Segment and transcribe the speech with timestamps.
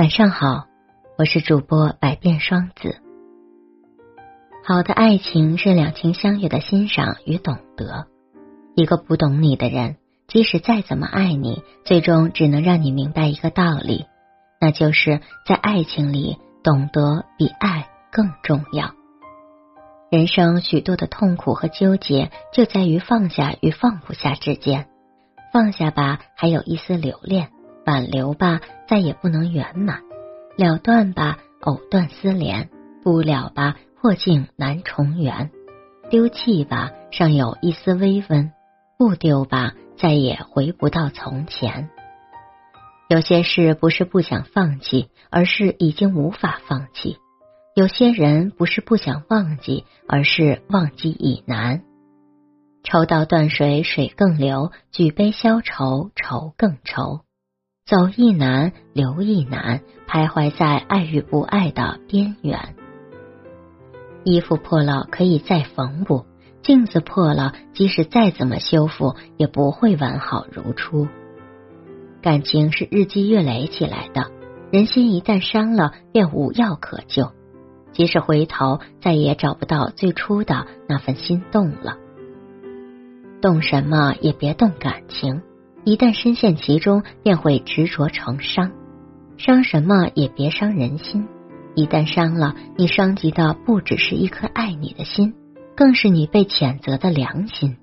[0.00, 0.64] 晚上好，
[1.18, 3.02] 我是主播百变双子。
[4.64, 8.06] 好的爱情是两情相悦的欣赏与懂得。
[8.74, 14.06] 一个不懂你的人，即使再怎么爱你，最终只能让你明白一个道理，
[14.58, 18.94] 那就是在爱情里，懂得比爱更重要。
[20.10, 24.88] 人生许多的痛苦和纠结，就在于放下与放不下之间。
[25.52, 27.50] 放下吧，还有一丝留恋。
[27.90, 29.98] 挽留吧，再也不能圆满；
[30.56, 32.68] 了断吧，藕断丝连；
[33.02, 35.50] 不了吧，破镜难重圆；
[36.08, 38.52] 丢弃吧，尚有一丝微温；
[38.96, 41.90] 不丢吧，再也回不到从前。
[43.08, 47.16] 有些事不是不想放弃，而是已经无法放弃；
[47.74, 51.82] 有些人不是不想忘记，而是忘记已难。
[52.84, 57.22] 抽刀断水，水更流；举杯消愁，愁更愁。
[57.90, 62.76] 走一难，留一难，徘徊在爱与不爱的边缘。
[64.22, 66.24] 衣服破了可以再缝补，
[66.62, 71.08] 镜子破了，即使再怎么修复，也不会完好如初。
[72.22, 74.30] 感情是日积月累起来的，
[74.70, 77.32] 人心一旦伤了，便无药可救，
[77.90, 81.96] 即使回头，再也找不到最初的那份心动了。
[83.42, 85.42] 动什么也别动感情。
[85.84, 88.72] 一旦深陷其中，便会执着成伤。
[89.36, 91.26] 伤什么也别伤人心。
[91.74, 95.34] 一旦伤了，你伤及的不只是一颗爱你的心，
[95.74, 97.76] 更是你被谴责的良心。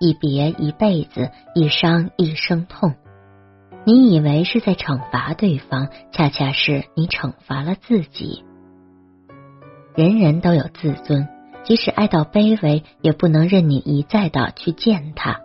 [0.00, 2.94] 一别一辈子，一伤一生痛。
[3.84, 8.42] 你以为是在惩罚对方，恰恰是你惩罚了自己。
[9.94, 11.28] 人人都有自尊，
[11.64, 15.40] 即使爱到卑微，也不能任你一再的去践踏。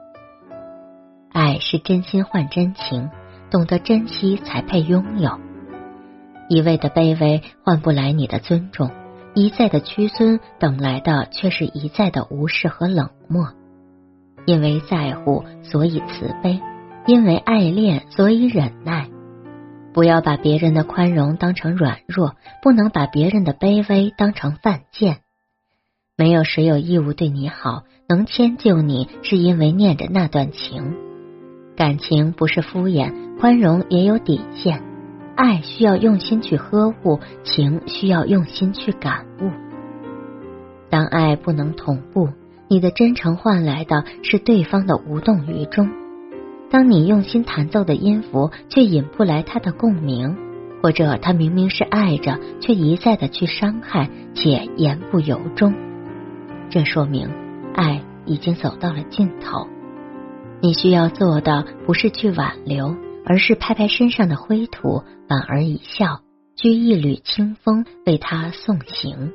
[1.59, 3.09] 是真心换真情，
[3.52, 5.39] 懂得珍惜才配拥有。
[6.49, 8.89] 一味的卑微换不来你的尊重，
[9.35, 13.53] 一再的屈尊等来的却是一再的无视和冷漠。
[14.45, 16.59] 因为在乎，所以慈悲；
[17.05, 19.08] 因为爱恋，所以忍耐。
[19.93, 25.17] 不要把别人的宽容当成软弱，不能把别人的卑微当成犯贱。
[26.15, 31.08] 没有谁有义务对你好，能迁就你是因为念着那段情。
[31.79, 34.83] 感情不是敷衍，宽容也有底线。
[35.37, 39.49] 爱需要用心去呵护，情需要用心去感悟。
[40.89, 42.31] 当爱不能同步，
[42.67, 45.89] 你的真诚换来的是对方的无动于衷。
[46.69, 50.35] 当你用心弹奏的音符，却引不来他的共鸣，
[50.83, 55.73] 或者他明明是爱着，却一再的去伤害，且言不由衷，
[56.69, 57.29] 这说明
[57.73, 59.65] 爱已经走到了尽头。
[60.61, 66.20] 你需要做的不是去挽留，而是拍拍身上的灰土，莞尔一笑，
[66.58, 69.31] 掬一缕清风为他送行。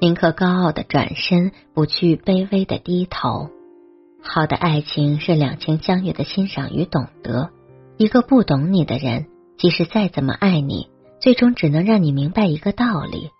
[0.00, 3.50] 宁可高傲的转身，不去卑微的低头。
[4.22, 7.50] 好的爱情是两情相悦的欣赏与懂得。
[7.98, 9.26] 一个不懂你的人，
[9.58, 10.88] 即使再怎么爱你，
[11.20, 13.30] 最终只能让你明白一个道理，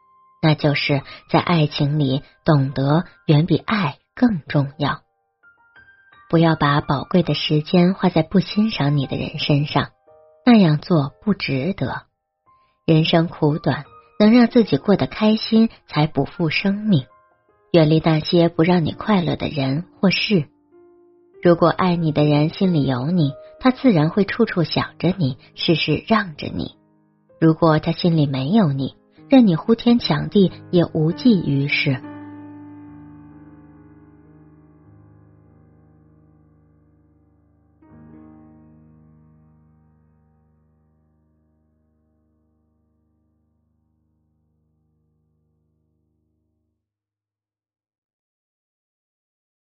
[0.42, 5.00] 那就是在爱情里，懂得远比爱更重要。
[6.28, 9.91] 不要把宝贵的时间花在不欣赏你的人身上，
[10.44, 12.03] 那样做不值得。
[12.84, 13.84] 人生苦短，
[14.19, 17.04] 能让自己过得开心才不负生命。
[17.72, 20.48] 远离那些不让你快乐的人或事。
[21.42, 26.76] 如果爱你的人心里有你，他自然会处处想着你，事事让着你；
[27.41, 28.97] 如果他心里没有你，
[29.28, 32.03] 任你呼天抢地也无济于事。